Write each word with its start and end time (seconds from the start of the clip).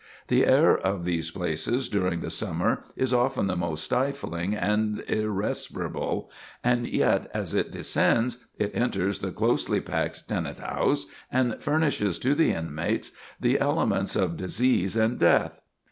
The 0.29 0.47
air 0.47 0.75
of 0.75 1.05
these 1.05 1.29
places 1.29 1.87
during 1.87 2.21
the 2.21 2.31
summer 2.31 2.81
is 2.95 3.13
often 3.13 3.45
the 3.45 3.55
most 3.55 3.83
stifling 3.83 4.55
and 4.55 5.03
irrespirable, 5.07 6.31
and 6.63 6.89
yet 6.89 7.29
as 7.35 7.53
it 7.53 7.69
descends 7.71 8.43
it 8.57 8.71
enters 8.75 9.19
the 9.19 9.31
closely 9.31 9.79
packed 9.79 10.27
tenant 10.27 10.57
house 10.57 11.05
and 11.31 11.61
furnishes 11.61 12.17
to 12.17 12.33
the 12.33 12.51
inmates 12.51 13.11
the 13.39 13.59
elements 13.59 14.15
of 14.15 14.37
disease 14.37 14.95
and 14.95 15.19
death. 15.19 15.61